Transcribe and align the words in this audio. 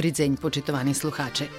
Dobrý 0.00 0.08
deň, 0.08 0.40
počitovaní 0.40 0.96
slucháče. 0.96 1.52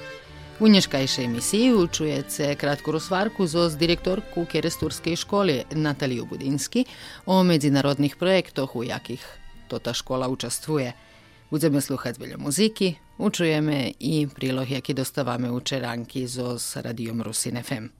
U 0.58 0.66
dneškajšej 0.66 1.30
emisiji 1.30 1.70
čujete 1.86 2.58
kratku 2.58 2.90
rozvarku 2.90 3.46
zo 3.46 3.70
direktorku 3.70 4.50
Keresturskej 4.50 5.14
škole 5.14 5.70
Nataliju 5.70 6.26
Budinski 6.26 6.86
o 7.30 7.44
međunarodnih 7.44 8.16
projektoch, 8.18 8.76
u 8.76 8.84
jakih 8.84 9.22
to 9.70 9.78
ta 9.78 9.94
škola 9.94 10.26
učestvuje. 10.34 10.94
Budeme 11.54 11.78
sluhati 11.78 12.18
veľa 12.18 12.42
muziky, 12.42 12.98
učujeme 13.22 13.94
i 14.00 14.26
prilog, 14.26 14.66
jaki 14.66 14.98
dostavame 14.98 15.52
učeranki 15.54 16.28
zo 16.28 16.58
s 16.58 16.76
radijom 16.76 17.22
Rusin 17.22 17.62
FM. 17.62 17.94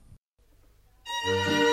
dівчата 1.28 1.71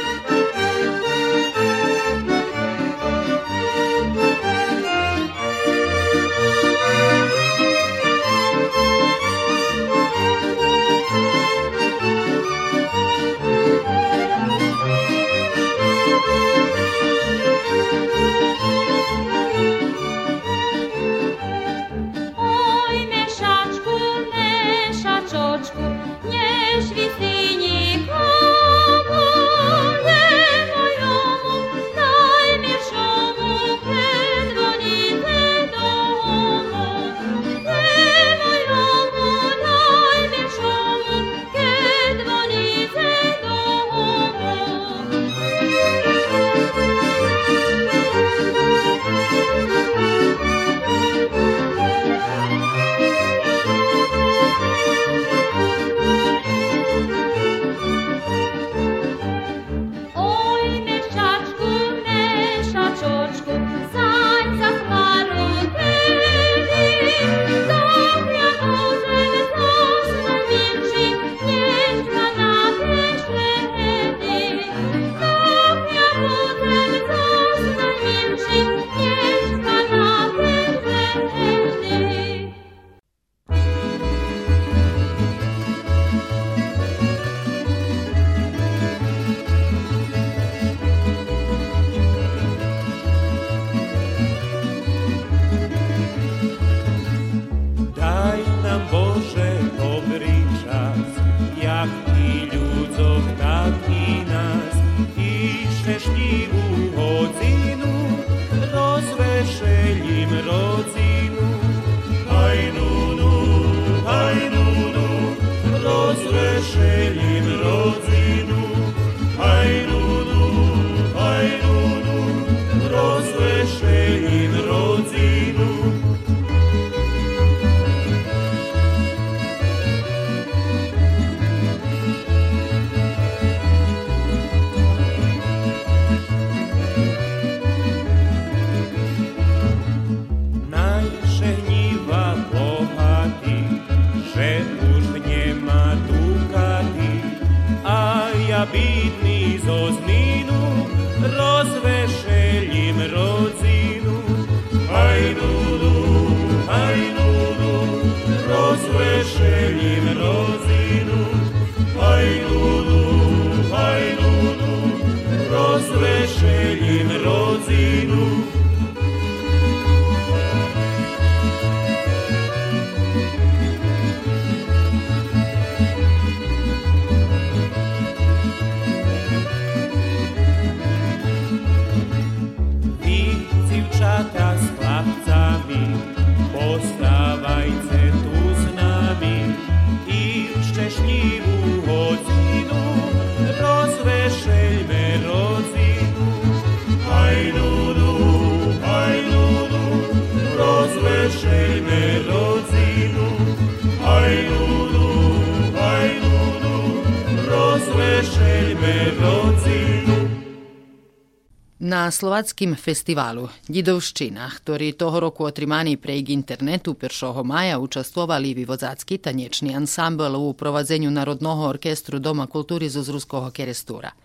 Na 211.99 212.07
slovackým 212.07 212.79
festivalu 212.79 213.51
Didovščina, 213.67 214.47
ktorý 214.47 214.95
toho 214.95 215.19
roku 215.19 215.43
otrimaný 215.43 215.99
prejk 215.99 216.31
internetu 216.31 216.95
1. 216.95 217.43
maja 217.43 217.75
učestvovali 217.75 218.55
vyvodzácky 218.55 219.19
tanečný 219.19 219.75
ansambl 219.75 220.31
u 220.31 220.55
provadzenju 220.55 221.11
Narodnog 221.11 221.59
orkestru 221.59 222.23
Doma 222.23 222.47
kulturi 222.47 222.87
z 222.87 223.03
Ruského 223.03 223.51
kerestura. 223.51 224.15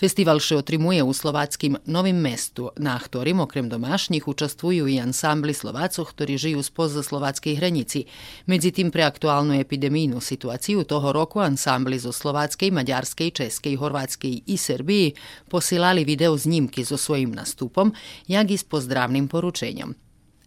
Festival 0.00 0.40
še 0.40 0.56
otrimuje 0.56 1.04
u 1.04 1.12
slovackým 1.12 1.76
novim 1.84 2.16
mestu, 2.16 2.72
na 2.80 2.96
ktorim 2.96 3.44
okrem 3.44 3.68
domašnjih 3.68 4.24
učestvuju 4.32 4.88
i 4.88 4.96
ansambli 4.96 5.52
Slovacov, 5.52 6.16
ktorí 6.16 6.40
žijú 6.40 6.64
spoza 6.64 7.04
slovackej 7.04 7.60
hranici. 7.60 8.08
Medzi 8.48 8.72
tým 8.72 8.88
pre 8.88 9.04
aktuálnu 9.04 9.60
epidemijnu 9.60 10.24
situaciju 10.24 10.88
toho 10.88 11.12
roku 11.12 11.44
ansambli 11.44 12.00
zo 12.00 12.16
slovackej, 12.16 12.72
maďarskej, 12.72 13.44
českej, 13.44 13.76
horvátskej 13.76 14.48
i 14.48 14.56
Srbiji 14.56 15.20
posilali 15.52 16.08
video 16.08 16.32
znímky 16.32 16.80
so 16.80 16.96
svojím 16.96 17.36
nastupom, 17.36 17.92
jak 18.24 18.48
i 18.48 18.56
s 18.56 18.64
pozdravným 18.64 19.28
poručenjem. 19.28 19.92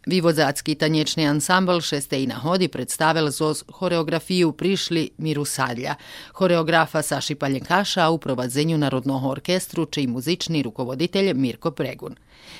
Vyvodzácky 0.03 0.75
tanečný 0.75 1.23
ansambl 1.23 1.79
šestej 1.79 2.27
nahodi 2.27 2.67
predstavil 2.67 3.31
zo 3.31 3.55
choreografiju 3.55 4.51
prišli 4.51 5.15
Miru 5.17 5.47
Sadlja, 5.47 5.95
choreografa 6.35 7.01
Saši 7.01 7.35
Paljekaša 7.35 8.09
u 8.09 8.17
provadzenju 8.17 8.77
Narodnog 8.77 9.23
orkestru, 9.23 9.85
čiji 9.85 10.07
muzični 10.07 10.63
rukovoditelj 10.63 11.33
Mirko 11.33 11.71
Pregun. 11.71 12.15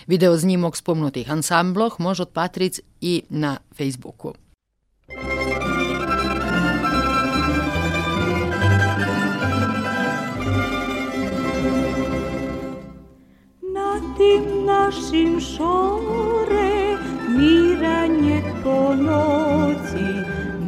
Video 0.08 0.38
znimog 0.38 0.78
spomnutih 0.78 1.32
ansambloh 1.32 2.00
može 2.00 2.24
odpatric 2.24 2.80
i 3.02 3.24
na 3.30 3.58
Facebooku. 3.76 4.34
tim 14.18 14.66
našim 14.66 15.40
šore 15.40 16.53
miranje 17.38 18.42
po 18.64 18.96
noci 18.96 20.10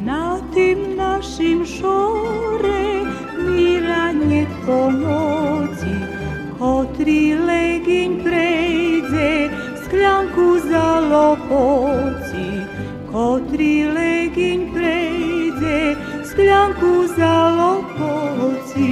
na 0.06 0.40
tim 0.54 0.96
našim 0.96 1.66
šore 1.66 3.06
miranje 3.48 4.46
po 4.66 4.92
noci 4.92 5.96
ko 6.60 6.86
tri 6.98 7.36
leginj 7.36 8.24
prejde 8.24 9.50
skljanku 9.86 10.48
za 10.70 11.00
lopoci. 11.12 12.48
Ko 13.12 13.40
tri 13.52 13.86
leginj 13.98 14.64
prejde 14.74 15.96
skljanku 16.32 16.94
za 17.18 17.36
lopoci 17.60 18.92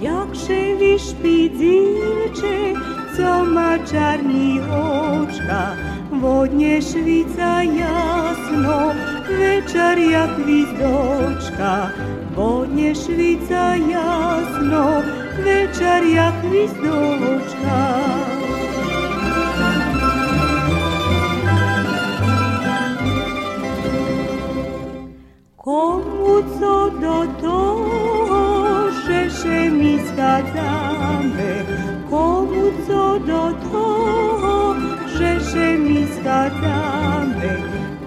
jak 0.00 0.34
się 0.34 0.98
śpi 0.98 1.50
co 3.16 3.44
ma 3.44 3.78
czarni 3.78 4.60
oczka. 4.60 5.76
Wodnie 6.20 6.82
szwica 6.82 7.64
jasno, 7.64 8.78
wieczar 9.38 9.98
jak 9.98 10.30
gwizdoczka. 10.36 11.90
Wodnie 12.36 12.94
szwica 12.94 13.76
jasno, 13.76 15.02
wieczar 15.44 16.04
jak 16.04 16.34
gwizdoczka. 16.40 17.94
co 26.60 26.90
do 26.90 27.26
zgadzamy, 30.42 31.64
komu 32.10 32.72
co 32.86 33.20
do 33.20 33.52
toho, 33.72 34.74
że 35.06 35.40
się 35.40 35.78
mi 35.78 36.06
zgadzamy, 36.06 37.50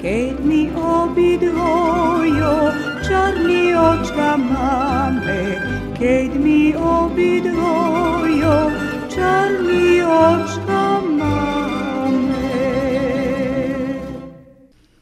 keď 0.01 0.39
mi 0.45 0.71
obidwojo 0.75 2.71
czarni 3.07 3.75
oczka 3.75 4.37
mamy, 4.37 5.61
keď 5.99 6.35
mi 6.35 6.75
obidwojo 6.75 8.71
czarni 9.09 10.01
oczka 10.01 10.97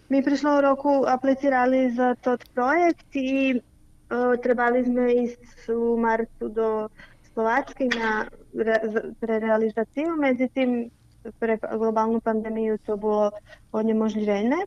Mi 0.09 0.23
prišlo 0.23 0.61
roku 0.61 1.05
aplicirali 1.05 1.91
za 1.91 2.15
tot 2.15 2.45
projekt 2.55 3.15
i 3.15 3.59
uh, 3.59 4.39
trebali 4.39 4.85
sme 4.85 5.11
ísť 5.27 5.75
u 5.75 5.97
marcu 5.99 6.47
do 6.47 6.87
Slovačky 7.35 7.91
na 7.91 8.23
re, 8.55 8.79
pre 9.19 9.43
realizáciu. 9.43 10.15
Medzi 10.15 10.47
tým 10.55 10.87
pre 11.35 11.59
globálnu 11.59 12.23
pandémiu 12.23 12.79
to 12.87 12.95
bolo 12.95 13.35
onemožnené. 13.75 14.63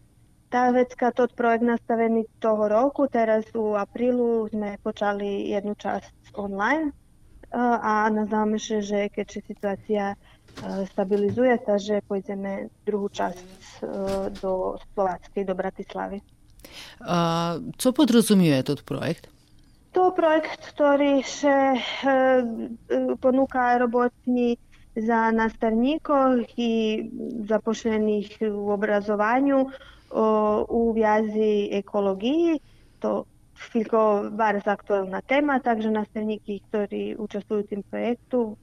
Tá 0.53 0.73
vecka, 0.73 1.13
tot 1.13 1.33
projekt 1.37 1.65
nastavený 1.65 2.29
toho 2.41 2.69
roku, 2.69 3.09
teraz 3.09 3.45
u 3.53 3.77
aprílu 3.77 4.49
sme 4.49 4.81
počali 4.81 5.49
jednu 5.53 5.77
časť 5.77 6.37
online 6.37 6.93
a 7.53 8.09
nazdáme 8.13 8.61
sa, 8.61 8.81
že 8.81 9.09
keď 9.13 9.27
situácia 9.45 10.05
stabilizuje, 10.93 11.53
takže 11.65 12.05
pôjdeme 12.09 12.73
druhú 12.85 13.13
časť 13.13 13.45
do 14.41 14.81
Slováckej, 14.93 15.45
do 15.45 15.55
Bratislavy. 15.57 16.19
A 17.05 17.57
co 17.77 17.89
podrazumuje 17.93 18.57
tot 18.65 18.83
projekt? 18.83 19.29
To 19.93 20.13
projekt, 20.13 20.67
który 20.67 21.23
się 21.23 21.49
e, 21.49 21.75
e, 22.05 23.17
ponuka 23.21 23.79
robotni 23.79 24.57
za 24.97 25.33
nastavnikov 25.33 26.39
i 26.57 26.71
zaposlenih 27.47 28.39
u 28.55 28.71
obrazovanju 28.71 29.67
u 30.69 30.93
vjazi 30.93 31.69
ekologiji. 31.73 32.61
To 33.01 33.25
filko 33.73 34.25
bardzo 34.31 34.71
aktualna 34.71 35.21
tema, 35.21 35.61
takže 35.61 35.91
nastavniki, 35.91 36.61
koji 36.71 37.17
učestvuju 37.19 37.65
u 37.77 37.83
projektu, 37.91 38.57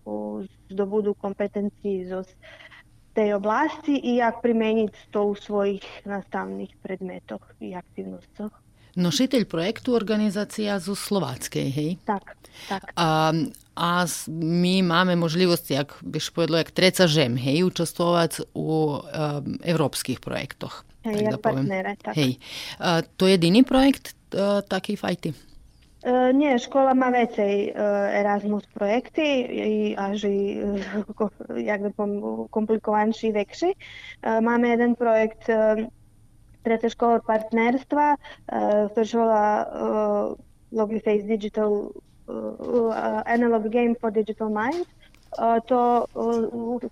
zdobudu 0.69 1.13
kompetencji 1.13 2.05
za 2.05 2.23
tej 3.13 3.33
oblasti 3.33 4.01
i 4.03 4.15
jak 4.15 4.41
primijeniti 4.41 4.99
to 5.11 5.23
u 5.23 5.35
svojih 5.35 6.01
nastavnih 6.05 6.77
predmetoh 6.83 7.41
i 7.59 7.75
aktivnostih. 7.75 8.64
Aktivnostoch. 8.95 9.03
Nositeľ 9.03 9.41
projektu 9.45 9.89
organizácia 9.93 10.79
zo 10.79 10.95
Slováckej, 10.95 11.67
hej? 11.67 11.91
Tak, 12.07 12.25
tak. 12.71 12.81
A, 12.95 13.35
a 13.75 13.89
my 14.31 14.75
máme 14.81 15.19
možlivosť, 15.19 15.65
jak 15.67 15.89
byš 15.99 16.31
povedalo, 16.31 16.63
jak 16.63 16.71
treca 16.71 17.03
žem, 17.07 17.35
hej, 17.35 17.67
účastovať 17.67 18.55
u 18.55 18.95
um, 18.95 18.99
európskych 19.59 20.23
projektoch. 20.23 20.87
Hej, 21.05 21.29
jak 21.29 21.43
partnere, 21.43 21.99
tak. 22.01 22.15
Hej. 22.15 22.39
A, 22.79 23.03
to 23.03 23.27
je 23.27 23.35
jediný 23.37 23.61
projekt 23.61 24.15
uh, 24.33 24.63
taký 24.65 24.95
fajty? 24.95 25.35
Uh, 26.05 26.29
nie, 26.37 26.53
škola 26.61 26.93
má 26.93 27.09
vecej 27.09 27.73
uh, 27.73 28.13
Erasmus 28.13 28.61
projekty 28.77 29.25
i 29.49 29.73
až 29.97 30.29
i 30.29 30.61
uh, 30.61 31.57
jak 31.69 31.81
komplikovanší, 32.53 33.33
väčší. 33.33 33.73
Uh, 33.73 34.37
máme 34.37 34.69
jeden 34.69 34.93
projekt 34.93 35.49
uh, 35.49 35.89
škola 36.65 37.21
partnerstva, 37.21 38.05
sa 38.91 39.01
volá 39.13 39.47
uh, 39.63 40.25
Logify 40.73 41.21
Digital 41.21 41.93
Analog 43.29 43.69
Game 43.69 43.93
for 43.95 44.09
Digital 44.09 44.49
Minds. 44.49 44.89
Uh, 45.35 45.59
to 45.67 46.07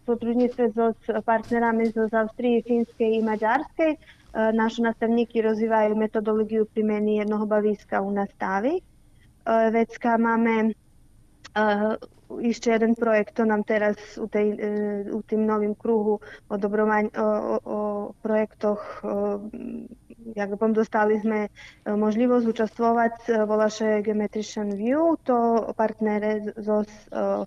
potrudnictve 0.03 0.75
so 0.75 0.91
s 0.91 1.07
partnerami 1.23 1.89
zo 1.95 2.11
Austrii, 2.11 2.61
Fínskej 2.61 3.17
i 3.17 3.21
Maďarskej. 3.23 3.95
Naši 4.33 4.81
nastavníky 4.81 5.45
rozvíjajú 5.45 5.93
metodológiu 5.93 6.65
primeny 6.65 7.21
jednoho 7.21 7.45
baviska 7.45 8.01
u 8.01 8.09
nastavi. 8.09 8.81
Vecka 9.45 10.17
máme 10.17 10.73
ešte 12.41 12.71
jeden 12.71 12.95
projekt, 12.95 13.37
to 13.37 13.45
nám 13.45 13.67
teraz 13.67 13.97
u, 14.17 14.25
tej, 14.25 14.57
u 15.11 15.19
tým 15.21 15.45
novým 15.45 15.75
kruhu 15.75 16.17
o, 16.21 16.53
dobromaň, 16.57 17.11
o, 17.13 17.21
o, 17.21 17.55
o 17.61 17.79
projektoch, 18.23 18.81
o, 19.03 19.43
jak 20.33 20.55
bom 20.55 20.71
dostali 20.71 21.19
sme 21.19 21.51
možlivosť 21.83 22.45
účastvovať 22.47 23.13
volá 23.43 23.67
sa 23.67 23.99
Geometrician 23.99 24.71
View, 24.71 25.19
to 25.27 25.67
partnere 25.75 26.55
zo 26.55 26.87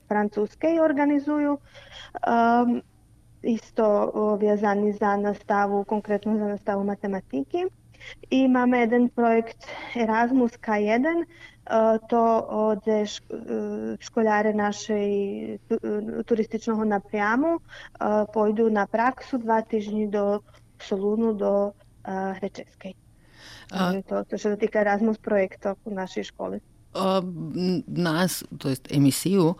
francúzskej 0.04 0.76
organizujú. 0.76 1.56
Um, 2.20 2.84
isto 3.46 3.84
viazaný 4.36 4.98
za 4.98 5.16
nastavu, 5.16 5.86
konkrétno 5.86 6.34
za 6.36 6.58
nastavu 6.58 6.84
matematiky. 6.84 7.70
I 8.30 8.48
máme 8.48 8.78
jeden 8.78 9.08
projekt 9.08 9.66
Erasmus 9.96 10.52
K1, 10.60 11.24
to 12.08 12.46
od 12.48 12.82
školjare 14.00 14.54
našej 14.54 15.10
turističnog 16.26 16.84
naprijemu 16.84 17.60
pojdu 18.34 18.70
na 18.70 18.86
praksu 18.86 19.38
dva 19.38 19.62
tižnji 19.62 20.08
do 20.08 20.40
Solunu, 20.78 21.34
do 21.34 21.72
Hrečeskej. 22.40 22.92
To, 24.08 24.24
to 24.24 24.38
što 24.38 24.50
se 24.50 24.56
tika 24.56 24.80
Erasmus 24.80 25.18
projekta 25.18 25.74
u 25.84 25.90
našoj 25.90 26.24
školi 26.24 26.60
nas, 27.86 28.44
to 28.58 28.68
jest 28.68 28.92
emisiju, 28.92 29.54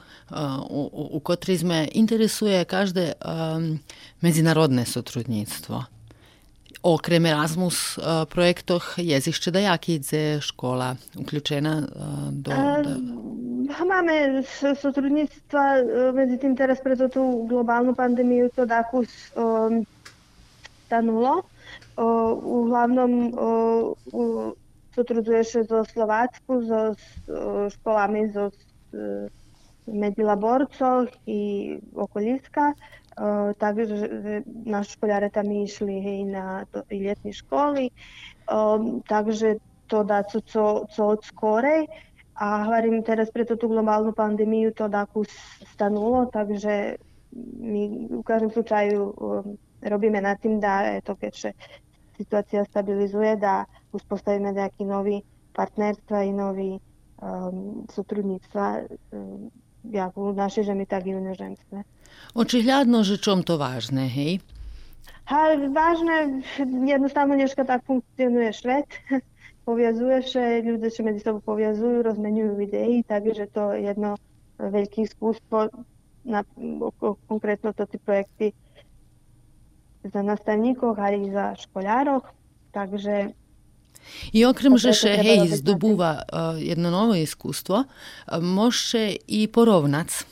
u, 0.71 1.09
u 1.13 1.21
kotrizme 1.21 1.89
interesuje 1.93 2.65
každe 2.65 3.13
um, 3.57 3.79
međunarodne 4.21 4.85
sotrudnictvo. 4.85 5.85
Okrem 6.83 7.27
Erasmus 7.27 7.99
projektoh 8.31 8.95
jezišće 8.97 9.51
da 9.51 9.59
jakidze 9.59 10.41
škola 10.41 10.97
uključena 11.19 11.83
do... 12.31 12.51
do... 12.85 12.91
Máme 13.87 14.43
sotrudnictva, 14.81 15.63
međutim 16.15 16.57
teraz 16.57 16.79
preto 16.85 17.09
tu 17.09 17.47
globalnu 17.49 17.95
pandemiju 17.95 18.51
to 18.55 18.67
dakus 18.67 19.09
um, 19.37 19.87
stanulo. 20.87 21.43
Uh, 21.97 22.39
uglavnom 22.43 23.27
uh, 23.27 23.93
u 24.13 24.55
Sotruduje 24.97 25.45
się 25.45 25.65
zo 25.65 25.85
Slovacku, 25.85 26.65
zo 26.65 26.95
školami 27.69 28.33
zo 28.33 28.51
medzi 29.87 30.23
Laborcoch 30.23 31.13
i 31.27 31.41
okoliska. 31.95 32.73
Takže 33.59 34.09
naši 34.69 34.91
školjare 34.93 35.31
tam 35.33 35.49
išli 35.49 36.01
hej, 36.05 36.21
na 36.29 36.65
to, 36.69 36.85
i 36.93 37.01
ljetni 37.01 37.33
školi. 37.33 37.91
Takže 39.09 39.57
to 39.87 40.05
da 40.05 40.23
co, 40.23 40.41
co, 40.41 40.85
co 40.91 41.07
od 41.07 41.25
skorej. 41.25 41.87
A 42.37 42.69
hovorím 42.69 43.01
teraz 43.01 43.33
preto 43.33 43.57
tú 43.57 43.73
globálnu 43.73 44.13
pandémiu 44.13 44.69
to 44.77 44.93
daku 44.93 45.25
stanulo, 45.73 46.29
takže 46.29 47.01
my 47.57 48.13
v 48.13 48.25
každom 48.25 48.53
slučaju 48.53 49.01
robíme 49.81 50.21
nad 50.21 50.37
tým, 50.37 50.61
da 50.61 51.01
to 51.01 51.17
keďže 51.17 51.57
situácia 52.17 52.65
stabilizuje, 52.65 53.41
da 53.41 53.65
uspostavíme 53.93 54.53
nejaký 54.53 54.85
nový 54.85 55.25
partnerstva 55.57 56.29
i 56.29 56.33
nový 56.33 56.71
um, 56.77 57.85
sotrudnictva 57.89 58.85
um, 58.85 59.49
jak 59.93 60.17
u 60.17 60.33
našej 60.33 60.65
žemi, 60.65 60.87
tak 60.87 61.07
i 61.07 61.15
u 61.15 61.21
nežemstve. 61.21 61.85
Očihľadno, 62.35 63.05
že 63.05 63.21
čom 63.21 63.43
to 63.47 63.57
vážne, 63.61 64.09
hej? 64.09 64.41
Ha, 65.27 65.59
vážne, 65.75 66.47
jednostavno 66.87 67.35
dneška 67.35 67.67
tak 67.67 67.83
funkcionuje 67.85 68.53
svet. 68.53 68.87
Powiązuje 69.67 70.23
się, 70.23 70.63
ludzie 70.63 70.91
się 70.91 71.03
między 71.03 71.21
sobą 71.27 71.41
powiązują, 71.41 72.03
rozmieniują 72.03 72.59
idei, 72.59 73.03
takže 73.03 73.47
to 73.51 73.75
je 73.75 73.83
jedno 73.83 74.15
veľké 74.63 75.03
iskustwo, 75.03 75.69
na, 76.25 76.47
konkrétno 77.27 77.75
to 77.75 77.87
ty 77.87 77.99
projekty 77.99 78.53
za 80.07 80.23
nastavníkoch, 80.23 80.99
ale 80.99 81.17
i 81.17 81.31
za 81.31 81.55
školároch. 81.55 82.31
Takže 82.71 83.35
I 84.33 84.45
okrem, 84.47 84.77
že 84.79 84.93
še 84.93 85.13
hej, 85.19 85.49
zdobúva 85.61 86.25
uh, 86.25 86.57
jedno 86.57 86.91
nové 86.91 87.23
iskustvo, 87.25 87.85
uh, 87.85 87.89
môže 88.41 89.19
i 89.27 89.47
porovnať. 89.51 90.27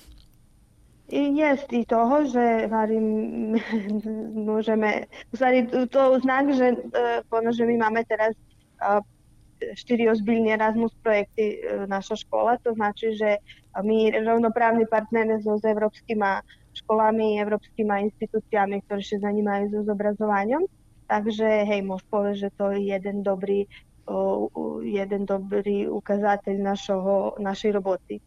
Jest 1.14 1.68
i 1.72 1.84
toho, 1.84 2.24
že 2.26 2.66
varím, 2.66 3.06
môžeme, 4.48 5.06
stvari, 5.36 5.68
to 5.68 6.00
znak, 6.24 6.48
že, 6.56 6.74
uh, 7.22 7.50
že 7.52 7.64
my 7.68 7.74
máme 7.86 8.02
teraz 8.08 8.32
uh, 8.80 9.04
štyri 9.76 10.08
ozbiljni 10.10 10.56
Erasmus 10.56 10.96
projekty 11.04 11.60
uh, 11.60 11.84
naša 11.86 12.16
škola, 12.16 12.56
to 12.64 12.72
znači, 12.74 13.14
že 13.14 13.38
my 13.82 14.10
rovnoprávni 14.22 14.86
partneri 14.86 15.42
so 15.42 15.58
s 15.58 15.64
evropskými 15.66 16.42
školami, 16.74 17.38
evropskými 17.42 18.10
inštitúciami, 18.10 18.82
ktoré 18.86 19.02
sa 19.02 19.18
zanímajú 19.30 19.70
so 19.70 19.80
zobrazovaním. 19.86 20.66
Takže 21.04 21.68
hej, 21.68 21.80
môžem 21.84 22.08
povedať, 22.08 22.36
že 22.48 22.50
to 22.56 22.72
je 22.72 22.80
jeden 22.88 23.20
dobrý, 23.20 23.68
jeden 24.84 25.22
dobrý 25.28 25.88
ukazateľ 25.88 26.56
našoho, 26.60 27.14
našej 27.40 27.76
roboty. 27.76 28.24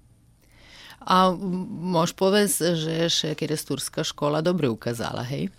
A 1.01 1.29
môžeš 1.33 2.13
povedať, 2.17 2.47
že 2.73 2.93
Šekerestúrska 3.09 4.01
škola 4.01 4.41
dobre 4.41 4.65
ukázala, 4.69 5.21
hej? 5.21 5.53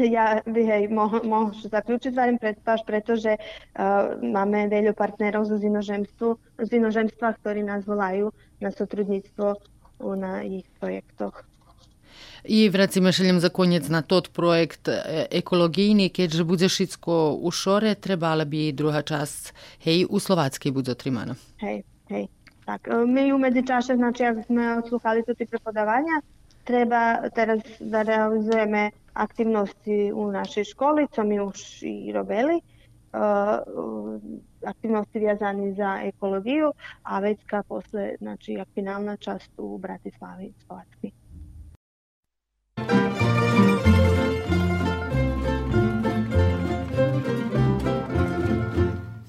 Ja 0.00 0.42
by 0.42 0.60
hej, 0.66 0.84
môžem 0.90 1.70
zaključiť 1.70 2.12
varím 2.16 2.42
predpaš, 2.42 2.82
pretože 2.82 3.38
uh, 3.38 4.18
máme 4.18 4.66
veľa 4.66 4.96
partnerov 4.98 5.46
z 5.46 5.62
z 6.58 6.68
ktorí 7.38 7.62
nás 7.62 7.86
volajú 7.86 8.34
na 8.58 8.74
sotrudníctvo 8.74 9.54
na 10.18 10.42
ich 10.42 10.66
projektoch. 10.82 11.46
I 12.44 12.68
vracíme 12.68 13.12
šeljem 13.12 13.40
za 13.40 13.48
konec 13.48 13.88
na 13.88 14.02
tot 14.02 14.28
projekt 14.32 14.88
ekologijni, 15.30 16.10
keďže 16.12 16.44
bude 16.44 16.68
všetko 16.68 17.40
u 17.40 17.50
šore, 17.50 17.94
trebala 17.94 18.44
by 18.44 18.72
druhá 18.72 19.00
časť, 19.00 19.54
hej, 19.84 20.04
u 20.10 20.20
Slováckej 20.20 20.72
bude 20.72 20.92
otrimana. 20.92 21.40
Hej, 21.60 21.84
hej. 22.12 22.28
Tak, 22.64 22.88
my 23.06 23.32
u 23.32 23.38
medzičaše, 23.38 23.96
znači, 23.96 24.24
ako 24.24 24.42
sme 24.42 24.78
odsluchali 24.78 25.24
to 25.24 25.32
ty 25.34 25.48
prepodavanja, 25.48 26.20
treba 26.64 27.28
teraz 27.28 27.60
da 27.80 28.02
realizujeme 28.02 28.90
aktivnosti 29.12 30.12
u 30.12 30.32
našej 30.32 30.64
školi, 30.64 31.08
co 31.12 31.24
mi 31.24 31.40
už 31.40 31.82
i 31.82 32.12
robili, 32.12 32.56
uh, 32.56 34.20
aktivnosti 34.64 35.18
vjazani 35.18 35.74
za 35.74 36.00
ekologiju, 36.04 36.72
a 37.02 37.20
vecka 37.20 37.62
posle, 37.68 38.16
znači, 38.20 38.56
finalna 38.74 39.16
čast 39.16 39.50
u 39.56 39.78
Bratislavi, 39.78 40.52
Slovatskoj. 40.66 41.23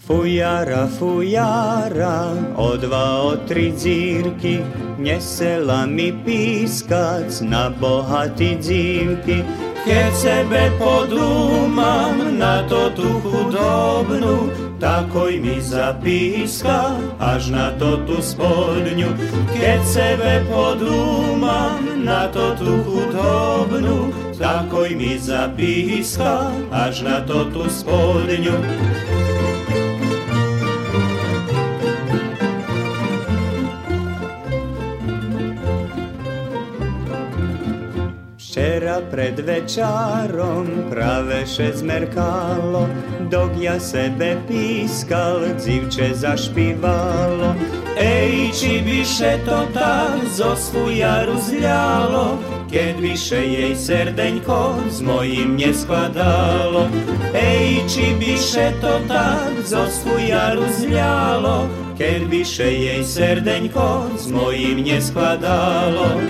Fujara, 0.05 0.85
fujara, 0.85 2.29
o 2.55 2.77
dva, 2.77 3.25
o 3.25 3.35
tri 3.47 3.71
dzirki, 3.71 4.59
njesela 4.99 5.85
mi 5.85 6.13
piskac 6.25 7.41
na 7.41 7.73
bohati 7.73 8.53
dzivki. 8.61 9.41
Keď 9.81 10.13
sebe 10.13 10.69
podumam 10.77 12.37
na 12.37 12.61
to 12.69 12.93
tu 12.93 13.17
hudobnu, 13.17 14.53
takoj 14.77 15.41
mi 15.41 15.57
zapíska 15.57 17.01
až 17.17 17.49
na 17.49 17.73
to 17.73 17.97
tu 18.05 18.21
spodňu. 18.21 19.09
Keď 19.57 19.81
sebe 19.81 20.45
podumam 20.45 21.81
na 22.05 22.29
to 22.29 22.53
tu 22.53 22.77
hudobnu, 22.85 24.13
takoj 24.37 24.93
mi 24.93 25.17
zapíska 25.17 26.53
až 26.69 27.01
na 27.01 27.25
to 27.25 27.49
tu 27.49 27.65
spodňu. 27.65 28.53
Včera 38.85 39.01
pred 39.11 39.39
večarom 39.41 40.93
praveše 40.93 41.73
zmerkalo, 41.73 42.85
dok 43.33 43.57
ja 43.57 43.81
sebe 43.81 44.37
pískal, 44.45 45.57
dzivče 45.57 46.13
zašpívalo. 46.13 47.57
Ej, 47.97 48.53
či 48.53 48.85
byše 48.85 49.41
to 49.41 49.65
tak 49.73 50.21
zo 50.29 50.53
jaru 50.93 51.33
zľalo, 51.33 52.37
keď 52.69 52.93
byše 53.01 53.41
jej 53.41 53.73
serdeňko 53.73 54.77
s 54.93 55.01
mojim 55.01 55.57
neskladalo. 55.57 56.85
Ej, 57.33 57.89
či 57.89 58.13
byše 58.21 58.69
to 58.85 59.01
tak 59.09 59.65
zo 59.65 59.89
jaru 60.21 60.69
zľalo, 60.69 61.65
keď 61.97 62.29
byše 62.29 62.69
jej 62.69 63.01
serdeňko 63.01 64.13
s 64.13 64.29
mojim 64.29 64.85
neskladalo. 64.85 66.21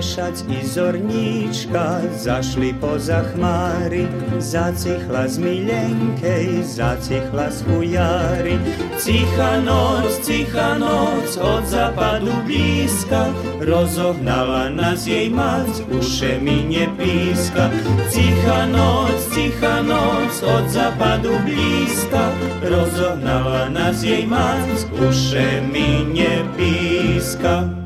Pešac 0.00 0.44
i 0.48 0.66
zornička 0.66 2.00
zašli 2.16 2.74
po 2.80 2.98
zahmari, 2.98 4.06
zacihla 4.38 5.28
zmiljenke 5.28 6.42
i 6.42 6.62
zacihla 6.62 7.50
skujari. 7.50 8.58
Ciha 9.04 9.60
noc, 9.64 10.26
ciha 10.26 10.78
noc, 10.78 11.36
od 11.42 11.64
zapadu 11.66 12.32
bliska, 12.46 13.26
rozohnala 13.60 14.68
nas 14.68 15.06
jej 15.06 15.26
i 15.26 15.30
mac, 15.30 15.68
uše 15.98 16.38
minje 16.42 16.88
piska. 16.98 17.70
Ciha 18.12 18.66
noc, 18.66 19.34
ciha 19.34 19.82
noc, 19.82 20.42
od 20.42 20.70
zapadu 20.70 21.30
bliska, 21.44 22.30
rozohnala 22.62 23.68
nas 23.68 24.04
jej 24.04 24.22
i 24.22 24.26
mac, 24.26 24.84
uše 25.08 25.62
minje 25.72 26.44
piska. 26.56 27.79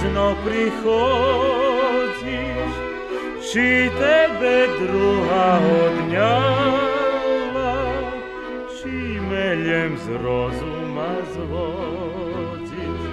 Pozno 0.00 0.32
prichodíš, 0.48 2.72
či 3.52 3.92
tebe 4.00 4.56
druhá 4.80 5.60
odňala, 5.60 7.84
či 8.80 9.20
meliem 9.20 10.00
z 10.00 10.16
rozuma 10.24 11.20
zvodíš, 11.36 13.12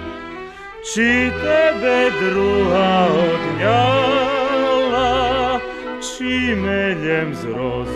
či 0.80 1.28
tebe 1.28 2.08
druhá 2.24 3.12
odňala, 3.12 5.12
či 6.00 6.56
meliem 6.56 7.36
z 7.36 7.52
rozuma 7.52 7.87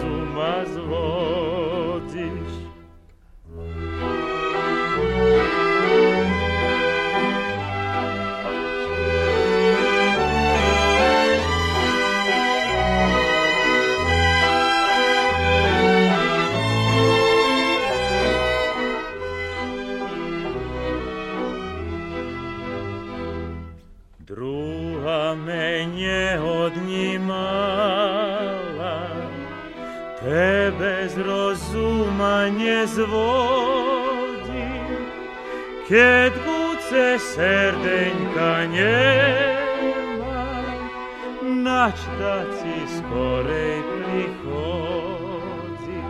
ci 43.13 43.13
skorej 43.13 43.85
prichodí. 43.93 46.01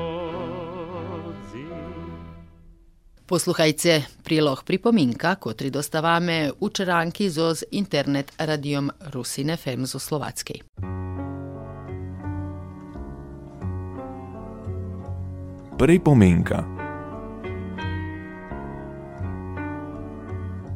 Posluchajte 3.28 4.04
prilog 4.24 4.64
pripomínka, 4.64 5.36
kotri 5.36 5.70
dostávame 5.70 6.52
učeranki 6.60 7.30
zo 7.30 7.54
z 7.54 7.64
internet 7.76 8.32
radijom 8.40 8.90
Rusin 9.14 9.52
FM 9.54 9.86
zo 9.86 10.00
Slovackej. 10.00 10.64
Pripomienka 15.80 16.68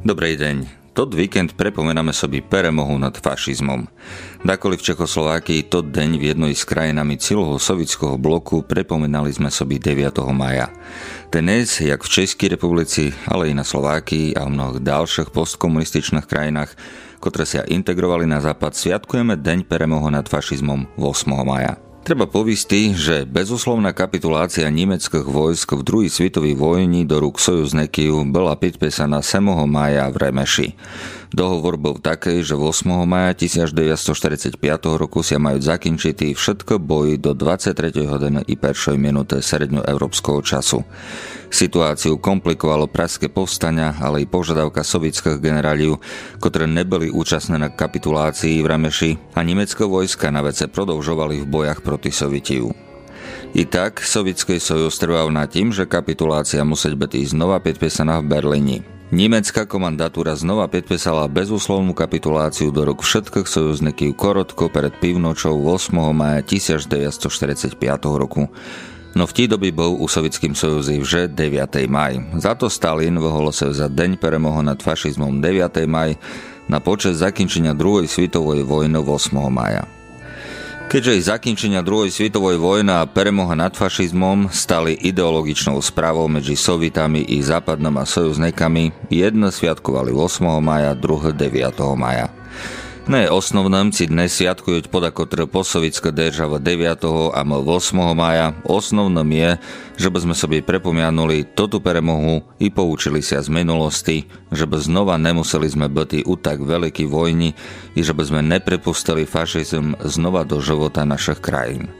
Dobrý 0.00 0.32
deň. 0.32 0.56
Tot 0.96 1.12
víkend 1.12 1.60
prepomenáme 1.60 2.16
sobi 2.16 2.40
peremohu 2.40 2.96
nad 2.96 3.12
fašizmom. 3.12 3.84
Dakoli 4.48 4.80
v 4.80 4.86
Čekoslovákii 4.88 5.68
tot 5.68 5.92
deň 5.92 6.16
v 6.16 6.32
jednoj 6.32 6.56
s 6.56 6.64
krajinami 6.64 7.20
celého 7.20 7.60
sovietského 7.60 8.16
bloku 8.16 8.64
prepomenali 8.64 9.28
sme 9.28 9.52
sobi 9.52 9.76
9. 9.76 10.24
maja. 10.32 10.72
Dnes, 11.28 11.84
jak 11.84 12.00
v 12.00 12.08
Českej 12.08 12.56
republici, 12.56 13.12
ale 13.28 13.52
i 13.52 13.54
na 13.54 13.68
Slovákii 13.68 14.40
a 14.40 14.48
v 14.48 14.56
mnohých 14.56 14.88
ďalších 14.88 15.28
postkomunističných 15.36 16.24
krajinách, 16.24 16.72
ktoré 17.20 17.44
sa 17.44 17.60
integrovali 17.68 18.24
na 18.24 18.40
západ, 18.40 18.72
sviatkujeme 18.72 19.36
Deň 19.36 19.68
peremohu 19.68 20.08
nad 20.08 20.24
fašizmom 20.24 20.96
8. 20.96 21.28
maja. 21.44 21.76
Treba 22.04 22.28
povisti, 22.28 22.92
že 22.92 23.24
bezuslovná 23.24 23.96
kapitulácia 23.96 24.68
nemeckých 24.68 25.24
vojsk 25.24 25.72
v 25.72 25.80
druhej 25.80 26.10
svetovej 26.12 26.52
vojni 26.52 27.08
do 27.08 27.16
rúk 27.16 27.40
sojuznekiu 27.40 28.28
bola 28.28 28.60
podpísaná 28.60 29.24
7. 29.24 29.64
maja 29.64 30.12
v 30.12 30.16
Remeši. 30.28 30.68
Dohovor 31.34 31.74
bol 31.74 31.98
taký, 31.98 32.46
že 32.46 32.54
8. 32.54 32.86
maja 33.10 33.34
1945 33.34 34.54
roku 34.94 35.18
sa 35.26 35.34
majú 35.42 35.58
zakončiť 35.58 36.30
všetko 36.30 36.78
boji 36.78 37.18
do 37.18 37.34
23. 37.34 38.06
hodiny 38.06 38.46
i 38.46 38.54
1. 38.54 38.94
minúty 38.94 39.42
srednjoeurópskeho 39.42 40.38
času. 40.46 40.86
Situáciu 41.50 42.22
komplikovalo 42.22 42.86
praské 42.86 43.26
povstania, 43.26 43.98
ale 43.98 44.22
i 44.22 44.30
požiadavka 44.30 44.86
sovietských 44.86 45.42
generáliv, 45.42 45.98
ktoré 46.38 46.70
neboli 46.70 47.10
účastné 47.10 47.58
na 47.58 47.66
kapitulácii 47.66 48.62
v 48.62 48.70
Remeši 48.70 49.34
a 49.34 49.42
nemecké 49.42 49.82
vojska 49.82 50.30
na 50.30 50.38
vece 50.38 50.70
prodlžovali 50.70 51.42
v 51.42 51.50
bojach 51.50 51.82
proti 51.82 52.14
Sovietiu. 52.14 52.70
I 53.58 53.66
tak 53.66 54.06
Sovietský 54.06 54.62
sojuz 54.62 55.02
trval 55.02 55.34
na 55.34 55.50
tým, 55.50 55.74
že 55.74 55.82
kapitulácia 55.82 56.62
musí 56.62 56.94
byť 56.94 57.34
znova 57.34 57.58
podpísaná 57.58 58.22
v 58.22 58.30
Berlíni. 58.30 58.93
Nemecká 59.12 59.68
komandatúra 59.68 60.32
znova 60.32 60.64
podpísala 60.64 61.28
bezuslovnú 61.28 61.92
kapituláciu 61.92 62.72
do 62.72 62.88
rok 62.88 63.04
všetkých 63.04 63.44
sojuzníkov 63.44 64.16
korotko 64.16 64.72
pred 64.72 64.96
pivnočou 64.96 65.60
8. 65.60 65.92
maja 66.16 66.40
1945 66.40 67.76
roku. 68.16 68.48
No 69.12 69.28
v 69.28 69.32
tí 69.36 69.44
doby 69.44 69.76
bol 69.76 70.00
u 70.00 70.08
Sovietským 70.08 70.56
sojuzi 70.56 71.04
vže 71.04 71.22
9. 71.36 71.84
maj. 71.84 72.40
Za 72.40 72.56
to 72.56 72.72
Stalin 72.72 73.20
vyhlásil 73.20 73.76
za 73.76 73.92
deň 73.92 74.16
peremoho 74.16 74.64
nad 74.64 74.80
fašizmom 74.80 75.36
9. 75.36 75.84
maj 75.84 76.16
na 76.64 76.80
počas 76.80 77.20
zakončenia 77.20 77.76
druhej 77.76 78.08
svetovej 78.08 78.64
vojny 78.64 79.04
8. 79.04 79.36
maja. 79.52 79.84
Keďže 80.84 81.12
i 81.16 81.26
zakončenia 81.26 81.80
druhej 81.82 82.12
svetovej 82.12 82.60
vojny 82.60 82.92
a 82.92 83.08
peremoha 83.08 83.56
nad 83.58 83.74
fašizmom 83.74 84.52
stali 84.52 84.94
ideologičnou 84.94 85.80
správou 85.82 86.30
medzi 86.30 86.54
Sovitami 86.54 87.24
i 87.34 87.42
západnými 87.42 88.04
sojuznikami, 88.06 89.10
jedno 89.10 89.50
sviatkovali 89.50 90.14
8. 90.14 90.44
maja, 90.62 90.92
druhé 90.94 91.34
9. 91.34 91.74
maja. 91.98 92.30
Ne 93.04 93.28
osnovnom 93.28 93.92
si 93.92 94.08
dnes 94.08 94.32
sviatkujú 94.32 94.88
podakotre 94.88 95.44
posovická 95.44 96.08
država 96.08 96.56
9. 96.56 97.04
a 97.36 97.44
8. 97.44 97.60
maja. 98.16 98.56
Osnovnom 98.64 99.28
je, 99.28 99.60
že 100.00 100.08
by 100.08 100.24
sme 100.24 100.32
sobie 100.32 100.64
prepomianuli 100.64 101.44
toto 101.52 101.84
peremohu 101.84 102.40
i 102.56 102.72
poučili 102.72 103.20
sa 103.20 103.44
z 103.44 103.52
minulosti, 103.52 104.24
že 104.48 104.64
by 104.64 104.80
znova 104.80 105.20
nemuseli 105.20 105.68
sme 105.68 105.92
byť 105.92 106.24
u 106.24 106.32
tak 106.40 106.64
veľký 106.64 107.04
vojni 107.04 107.52
i 107.92 108.00
že 108.00 108.16
by 108.16 108.24
sme 108.24 108.40
neprepustili 108.40 109.28
fašizm 109.28 110.00
znova 110.00 110.48
do 110.48 110.64
života 110.64 111.04
našich 111.04 111.44
krajín. 111.44 111.92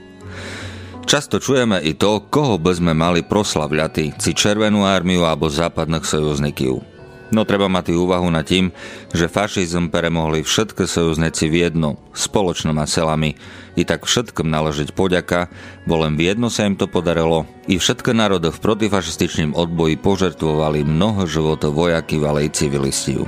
Často 1.04 1.36
čujeme 1.36 1.84
i 1.84 1.92
to, 1.92 2.32
koho 2.32 2.56
by 2.56 2.80
sme 2.80 2.96
mali 2.96 3.20
proslavľati, 3.20 4.16
či 4.16 4.32
Červenú 4.32 4.88
armiu 4.88 5.28
alebo 5.28 5.52
západných 5.52 6.00
sojuzníkov. 6.00 6.93
No 7.32 7.48
treba 7.48 7.72
mať 7.72 7.96
úvahu 7.96 8.28
na 8.28 8.44
tým, 8.44 8.68
že 9.16 9.32
fašizm 9.32 9.88
premohli 9.88 10.44
všetky 10.44 10.84
sojuzneci 10.84 11.48
v 11.48 11.54
jedno, 11.64 11.96
spoločnom 12.12 12.76
a 12.76 12.84
selami. 12.84 13.34
I 13.74 13.82
tak 13.82 14.04
všetkým 14.04 14.46
naležiť 14.52 14.92
poďaka, 14.92 15.48
bo 15.88 16.04
len 16.04 16.20
v 16.20 16.30
jedno 16.30 16.52
sa 16.52 16.68
im 16.68 16.76
to 16.76 16.84
podarilo. 16.84 17.48
I 17.66 17.80
všetky 17.80 18.12
národy 18.12 18.52
v 18.52 18.62
protifašističným 18.62 19.56
odboji 19.56 19.96
požertvovali 19.98 20.84
mnoho 20.84 21.24
životov 21.24 21.74
vojaky 21.74 22.20
civilistiu. 22.52 23.24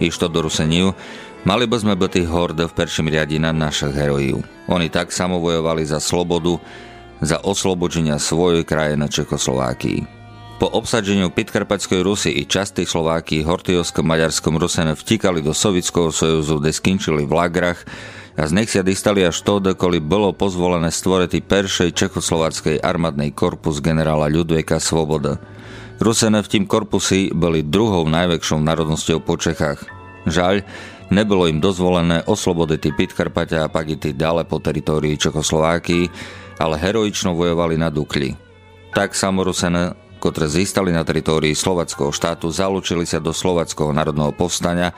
I 0.00 0.08
što 0.08 0.32
do 0.32 0.46
Ruseniu, 0.46 0.96
mali 1.44 1.68
by 1.68 1.76
sme 1.76 1.94
byť 1.98 2.24
horde 2.24 2.64
v 2.64 2.72
perším 2.72 3.12
riadi 3.12 3.36
na 3.36 3.52
našich 3.52 3.92
herojív. 3.92 4.40
Oni 4.70 4.88
tak 4.88 5.12
samovojovali 5.12 5.84
za 5.84 6.00
slobodu, 6.00 6.56
za 7.20 7.36
oslobodenia 7.44 8.16
svojej 8.16 8.64
krajiny 8.64 9.12
Čekoslovákii. 9.12 10.19
Po 10.60 10.68
obsadeniu 10.68 11.32
Pitkarpatskej 11.32 12.04
Rusy 12.04 12.36
i 12.36 12.44
častej 12.44 12.84
Slovákii 12.84 13.48
hortijovsko-maďarskom 13.48 14.60
Rusene 14.60 14.92
vtikali 14.92 15.40
do 15.40 15.56
Sovietského 15.56 16.12
sojuzu, 16.12 16.60
kde 16.60 16.76
skončili 16.76 17.24
v 17.24 17.32
lagrach 17.32 17.80
a 18.36 18.44
z 18.44 18.52
nech 18.52 18.68
sa 18.68 18.84
distali 18.84 19.24
až 19.24 19.40
to, 19.40 19.56
dokoli 19.56 20.04
bolo 20.04 20.36
pozvolené 20.36 20.92
stvoriti 20.92 21.40
peršej 21.40 21.96
čekoslováckej 21.96 22.76
armádnej 22.76 23.32
korpus 23.32 23.80
generála 23.80 24.28
Ľudveka 24.28 24.76
Svoboda. 24.84 25.40
Rusene 25.96 26.44
v 26.44 26.52
tým 26.52 26.64
korpusi 26.68 27.32
boli 27.32 27.64
druhou 27.64 28.04
najväčšou 28.04 28.60
národnosťou 28.60 29.24
po 29.24 29.40
Čechách. 29.40 29.88
Žaľ, 30.28 30.60
nebolo 31.08 31.48
im 31.48 31.56
dozvolené 31.56 32.20
oslobodiť 32.28 32.92
Pitkarpatia 33.00 33.64
a 33.64 33.72
pak 33.72 33.96
i 33.96 34.12
dále 34.12 34.44
po 34.44 34.60
teritórii 34.60 35.16
Čekoslovákii, 35.16 36.04
ale 36.60 36.76
heroično 36.76 37.32
vojovali 37.32 37.80
na 37.80 37.88
Dukli. 37.88 38.36
Tak 38.92 39.16
samorusene, 39.16 40.09
ktoré 40.28 40.52
získali 40.52 40.92
na 40.92 41.00
teritórii 41.00 41.56
slovackého 41.56 42.12
štátu, 42.12 42.52
zalúčili 42.52 43.08
sa 43.08 43.16
do 43.16 43.32
slovackého 43.32 43.88
národného 43.88 44.36
povstania 44.36 44.92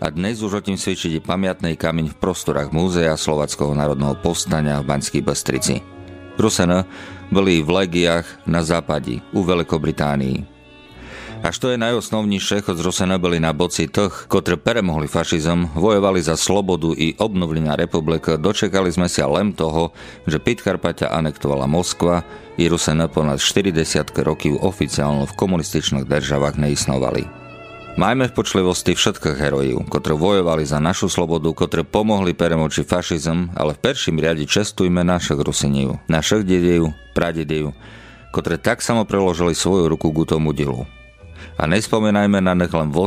a 0.00 0.08
dnes 0.08 0.40
už 0.40 0.58
o 0.58 0.64
tým 0.64 0.80
svedčí 0.80 1.20
pamiatný 1.20 1.76
kameň 1.76 2.16
v 2.16 2.18
prostorách 2.18 2.72
Múzea 2.72 3.14
Slovackého 3.14 3.70
národného 3.76 4.16
povstania 4.18 4.82
v 4.82 4.88
Banskej 4.88 5.22
Bystrici. 5.22 5.78
Rusene 6.40 6.88
boli 7.30 7.62
v 7.62 7.70
legiách 7.84 8.48
na 8.48 8.64
západi, 8.66 9.22
u 9.30 9.46
Veľkobritánii. 9.46 10.51
Až 11.42 11.58
to 11.58 11.74
je 11.74 11.78
najosnovnejšie, 11.82 12.62
chod 12.62 12.78
zrosené 12.78 13.18
boli 13.18 13.42
na 13.42 13.50
boci 13.50 13.90
tých, 13.90 14.30
ktoré 14.30 14.54
premohli 14.54 15.10
fašizm, 15.10 15.74
vojovali 15.74 16.22
za 16.22 16.38
slobodu 16.38 16.94
i 16.94 17.18
obnovlenia 17.18 17.74
republik, 17.74 18.38
dočekali 18.38 18.94
sme 18.94 19.10
sa 19.10 19.26
len 19.26 19.50
toho, 19.50 19.90
že 20.22 20.38
Pitkarpatia 20.38 21.10
anektovala 21.10 21.66
Moskva 21.66 22.22
i 22.54 22.70
Rusene 22.70 23.10
ponad 23.10 23.42
40 23.42 23.74
rokov 24.22 24.54
oficiálne 24.62 25.26
v 25.26 25.34
komunističných 25.34 26.06
državách 26.06 26.62
neisnovali. 26.62 27.26
Majme 27.98 28.30
v 28.30 28.36
počlivosti 28.38 28.94
všetkých 28.94 29.34
herojov, 29.42 29.90
ktorí 29.90 30.14
vojovali 30.14 30.62
za 30.62 30.78
našu 30.78 31.10
slobodu, 31.10 31.50
ktorí 31.50 31.82
pomohli 31.82 32.38
premočiť 32.38 32.86
fašizm, 32.86 33.58
ale 33.58 33.74
v 33.74 33.82
perším 33.82 34.22
riadi 34.22 34.46
čestujme 34.46 35.02
našich 35.02 35.42
Rusiniev, 35.42 35.98
našich 36.06 36.46
dediev, 36.46 36.94
pradediev, 37.18 37.74
ktorí 38.30 38.62
tak 38.62 38.78
samo 38.78 39.02
preložili 39.02 39.58
svoju 39.58 39.90
ruku 39.90 40.14
k 40.14 40.38
tomu 40.38 40.54
dielu 40.54 41.01
a 41.58 41.66
nespomenajme 41.66 42.38
na 42.42 42.54
nich 42.54 42.72
len 42.72 42.90
8. 42.90 42.98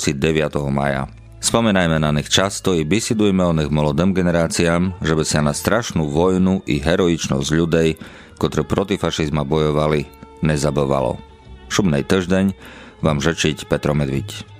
či 0.00 0.14
9. 0.16 0.60
maja. 0.70 1.08
Spomenajme 1.40 1.96
na 1.96 2.12
nich 2.12 2.28
často 2.28 2.76
i 2.76 2.84
bisidujme 2.84 3.40
o 3.40 3.56
nich 3.56 3.72
mladým 3.72 4.12
generáciám, 4.12 5.00
že 5.00 5.16
by 5.16 5.24
sa 5.24 5.40
na 5.40 5.56
strašnú 5.56 6.12
vojnu 6.12 6.68
i 6.68 6.84
heroičnosť 6.84 7.48
ľudej, 7.48 7.88
ktoré 8.36 8.62
proti 8.68 9.00
fašizma 9.00 9.48
bojovali, 9.48 10.04
nezabovalo. 10.44 11.16
Šumnej 11.72 12.04
týždeň 12.04 12.52
vám 13.00 13.24
žečiť 13.24 13.64
Petro 13.64 13.96
Medviť. 13.96 14.59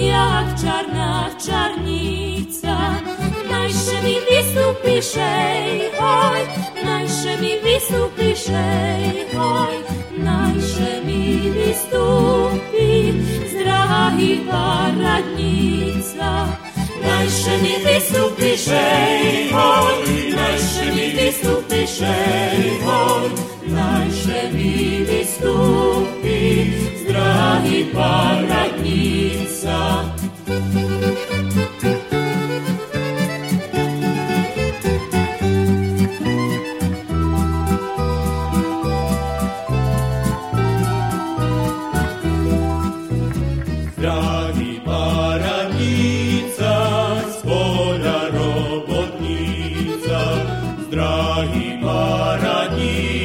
jak 0.00 0.60
czarna 0.62 1.30
czarnica. 1.46 2.76
Najsze 3.50 4.02
mi 4.02 4.14
wisu 4.14 4.74
piszej, 4.84 5.80
oj, 6.00 6.40
najsze 6.84 7.36
mi 7.36 7.52
wisu 7.64 8.10
piszej, 8.16 9.26
oj, 9.40 9.76
najsze 10.18 11.00
mi 11.04 11.50
wystupi 11.50 13.12
zdrahi 13.50 14.40
paradnica. 14.50 16.46
Najsze 17.02 17.58
mi 17.58 17.74
wisu 17.84 18.30
piszej, 18.36 19.52
oj, 19.54 20.32
najsze 20.36 20.84
mi 20.94 21.10
wisu 21.12 21.62
piszej, 21.68 22.70
oj, 22.86 23.30
najsze 23.68 24.52
mi 24.52 25.04
wystupi 25.04 26.72
друзья 27.26 27.62
и 27.64 27.84
породница. 27.92 29.16
Дороботница, 48.86 50.20
здрави 50.86 51.68
породница. 51.82 53.15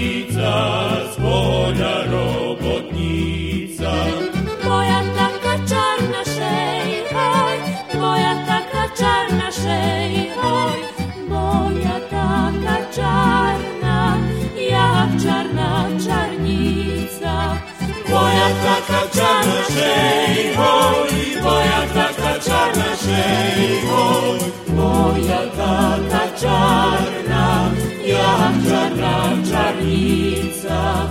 taka 18.92 19.08
czarna 19.16 19.64
szej 19.74 20.56
woli, 20.56 21.42
moja 21.44 21.82
taka 21.96 22.40
czarna 22.40 22.96
szej 23.04 23.82
woli, 23.88 24.52
moja 24.76 25.42
taka 25.58 26.24
czarna, 26.42 27.72
jak 28.06 28.54
czarna 28.70 29.16
czarnica. 29.52 31.11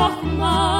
einfach 0.00 0.22
my. 0.22 0.79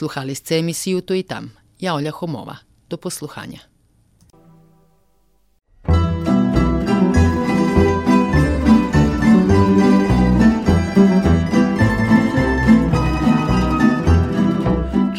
Słuchali 0.00 0.34
ste 0.34 0.54
emisiju 0.54 1.02
Tu 1.02 1.14
i 1.14 1.24
tam. 1.24 1.50
Ja 1.80 1.94
Olja 1.94 2.12
Homova. 2.12 2.56
Do 2.88 2.98
posluchania. 2.98 3.58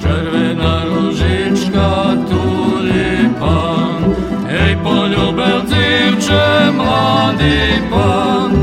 Czerwona 0.02 0.86
różyczka, 0.86 2.17
tulipan, 2.30 4.15
ej 4.50 4.78
polubel 4.78 5.62
dziewczę 5.67 6.72
młody 6.72 7.82
pan. 7.91 8.61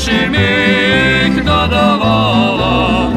řeším 0.00 0.34
ich 0.34 1.36
dodovala, 1.36 3.12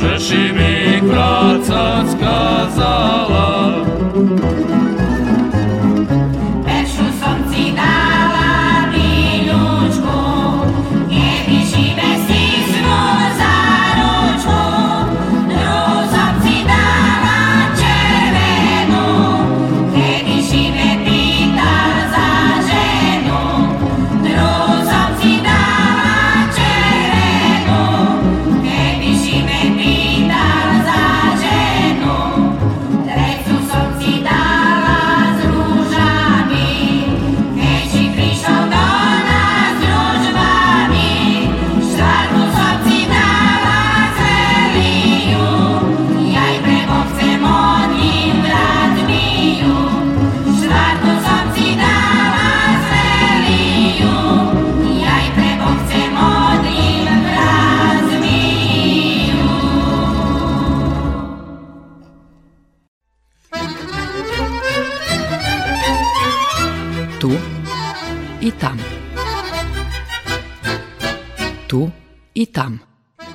řeším 0.00 0.58
ich 0.58 1.02
práca 1.02 2.04
skázala. 2.10 3.53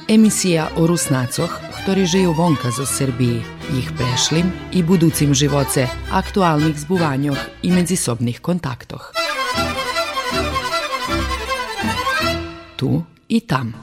Emisija 0.09 0.73
o 0.73 0.89
Rusnacoh, 0.89 1.53
ktorí 1.85 2.09
žive 2.09 2.33
vonka 2.33 2.73
zo 2.73 2.81
Srbiji, 2.81 3.45
ich 3.77 3.93
prešlim 3.93 4.49
i 4.73 4.81
buducim 4.81 5.37
živoce, 5.37 5.85
aktualnih 6.09 6.73
zbuvanjoh 6.73 7.37
i 7.61 7.69
medzisobných 7.69 8.41
kontaktoh. 8.41 9.13
Tu 12.73 12.89
i 13.29 13.37
tam. 13.45 13.77